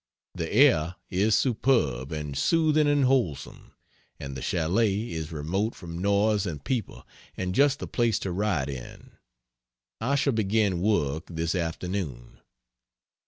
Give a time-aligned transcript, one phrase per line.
[0.33, 3.73] The air is superb and soothing and wholesome,
[4.19, 7.05] and the Chalet is remote from noise and people,
[7.37, 9.11] and just the place to write in.
[9.99, 12.39] I shall begin work this afternoon.